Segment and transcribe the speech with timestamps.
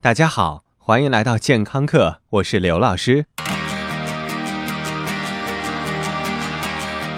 [0.00, 3.26] 大家好，欢迎来到健康课，我是刘老师。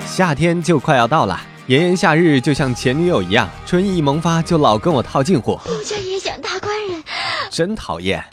[0.06, 7.03] 夏天就快要到了，炎炎夏日就像前女友一样，春意萌发就老跟我套近乎，我家也想大官人，
[7.51, 8.24] 真讨厌。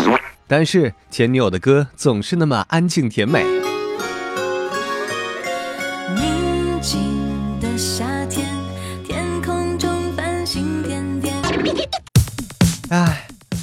[0.48, 3.44] 但是前女友的歌总是那么安静甜美。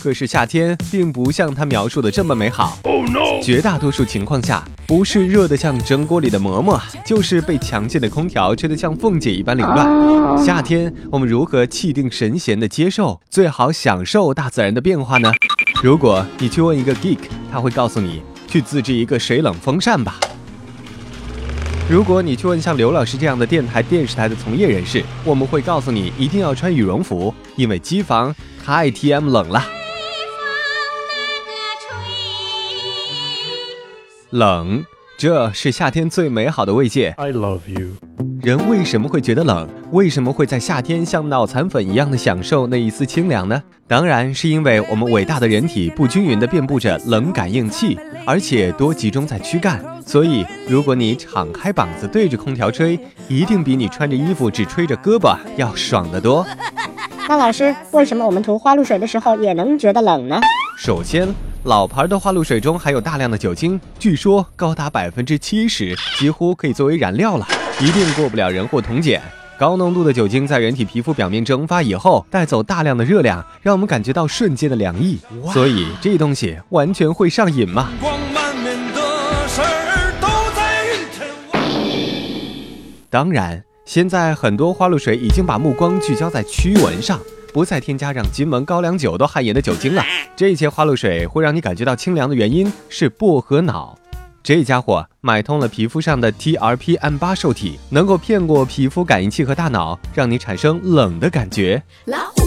[0.04, 2.78] 可是夏天并不像他描述的这么美好。
[3.42, 10.44] 绝大多数情况下，不是热得像蒸锅里的馍馍，就是被强劲的空调吹得像凤姐一般凌乱。
[10.44, 15.32] 夏天，我们如何气定神闲地接受，最好享受大自然的变化呢？
[15.82, 20.20] 如果你去问一个 geek，他会告诉你去自制一个水冷风扇吧。
[21.88, 29.64] 如果你去问像刘老师这样的电台、电视台的从业人士，我们会告诉你一定要穿羽绒服，因为机房太 TM 冷了。
[34.34, 34.84] 冷，
[35.16, 37.14] 这是夏天最美好的慰藉。
[37.18, 37.90] I love you。
[38.42, 39.68] 人为什么会觉得冷？
[39.92, 43.62] 为什么会在夏天像脑残粉一样的享受那一丝清凉呢？
[43.86, 47.96] 当然是因为我们伟大的人体不均匀地遍布着冷感应器，
[48.26, 49.80] 而且多集中在躯干。
[50.04, 56.44] 所以，如果你敞开膀子对着空调吹，一定比你穿着衣服只吹着胳膊要爽得多。
[57.28, 60.40] 那老师，为什么我们涂花露水的时候也能觉得冷呢？
[60.76, 61.32] 首先，
[61.64, 67.48] 老牌的花露水中含有大量的酒精，据说高达百分之七十，几乎可以作为燃料了，
[67.80, 69.22] 一定过不了人或同检。
[69.58, 75.18] 高浓度的酒精在人体皮肤表面蒸发以后，带走大量的热量，让我们感觉到瞬间的凉意。
[75.54, 77.88] 所以这东西完全会上瘾嘛？
[83.08, 87.18] 当然，现在很多花露水已经把目光聚焦在驱蚊上，
[87.54, 90.02] 不再添加让金门高粱酒都汗颜的酒精了。
[90.34, 93.96] 这些花露水会让你感觉到清凉的原因是薄荷脑。
[94.42, 101.80] 这家伙买通了皮肤上的 TRPM 8受体，能够骗过皮肤感应器和大脑，让你产生冷的感觉。
[102.06, 102.42] 老虎、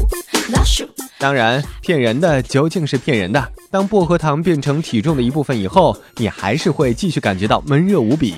[0.54, 0.86] 老鼠，
[1.18, 3.52] 当然，骗人的究竟是骗人的。
[3.72, 8.36] 当薄荷糖变成体重的一部分以后，你还是会继续感觉到闷热无比。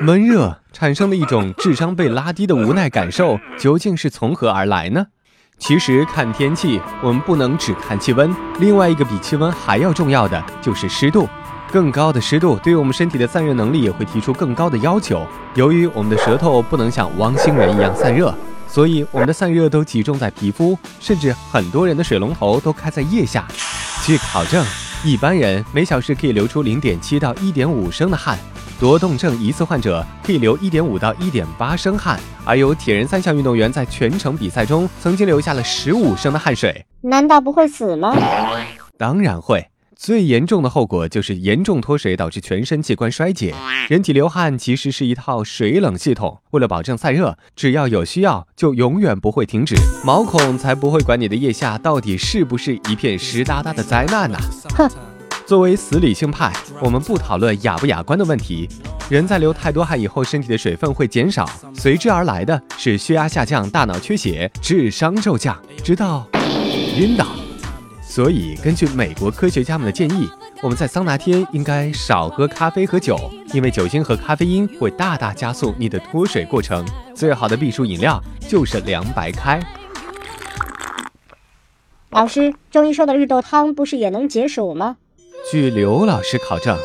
[0.00, 5.06] 闷热产生的一种智商被拉低的无奈感受，究竟是从何而来呢？
[5.62, 11.28] 其实看天气，我们不能只看气温，另外一个比气温还要重要的就是湿度。
[11.70, 15.24] 更高的湿度对我们身体的散热能力也会提出更高的要求。
[15.54, 18.34] 由于我们的舌头不能像汪星人一样散热，
[18.66, 23.46] 所以我们的散热都集中在皮肤，甚至很多人的水龙头都开在腋下。
[24.04, 24.66] 据考证，
[25.04, 28.38] 一般人每小时可以流出零点七到一点五升的汗，
[28.78, 36.86] 多动症疑似患者可以流一点五到一点八升汗，而有铁人三项运动员在全程比赛中曾经流下了十五升的汗水。
[37.00, 38.14] 难道不会死吗？
[38.96, 39.71] 当然会。
[40.02, 43.54] 最严重的后果就是严重脱水，导致全身器官衰竭。
[43.88, 49.76] 人体流汗其实是一套水冷系统，为了保证散热，只要有需要，就永远不会停止。
[50.04, 54.36] 毛孔才不会管你的腋下到底是不是一片湿哒哒的灾难呢、
[54.74, 54.90] 哼！
[55.46, 58.68] 作为死理性派，我们不讨论雅不雅观的问题。
[59.08, 66.26] 人在流太多汗以后，身体的水分会减少，随之而来的是血压下降、大脑缺血、智商骤降，直到
[66.98, 67.28] 晕倒。
[68.14, 70.28] 所以，根据美国科学家们的建议，
[70.62, 73.18] 我们在桑拿天应该少喝咖啡和酒，
[73.54, 76.86] 因为酒精和咖啡因会大大加速你的脱水过程。
[77.14, 79.58] 最好的避暑饮料就是凉白开。
[82.10, 84.98] 老师，中医说的绿豆汤不是也能解暑吗？
[85.50, 86.76] 据刘老师考证，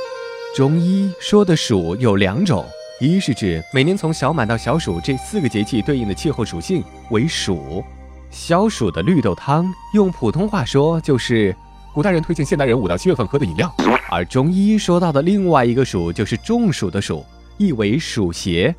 [0.55, 2.65] 中医说的暑有两种，
[3.01, 7.83] 一是指每年从小满到小暑这四个节气对应的气候属性为暑。
[8.29, 11.55] 消暑的绿豆汤，用普通话说就是
[11.93, 13.73] 古代人推荐现代人五到七月份喝的饮料。
[14.09, 17.25] 而中医说到的另外一个暑，就是中暑的暑，
[17.57, 18.73] 意为暑邪。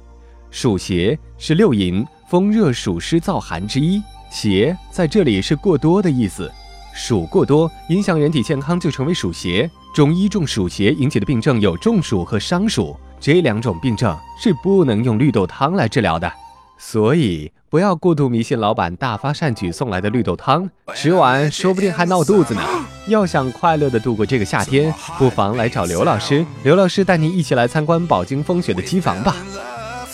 [0.50, 6.50] 暑邪是六淫风热暑湿燥寒之一，邪在这里是过多的意思。
[6.94, 9.70] 暑过多影响人体健康，就成为暑邪。
[9.94, 16.32] 中医中暑邪引起的病症有中暑和伤暑，这两种病症是不能用绿豆汤来治疗的。
[16.78, 22.62] 所以不要过度迷信老板大发善举送来的绿豆汤，吃完说不定还闹肚子呢。
[23.08, 29.36] 要想快乐的度过这个夏天，不妨来找刘老师，刘老师带你一起来参观饱经风雪的机房吧。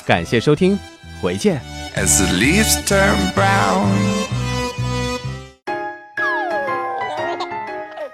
[0.07, 0.79] 感谢收听，
[1.21, 1.61] 回见。
[1.97, 4.34] As the leaves turn brown.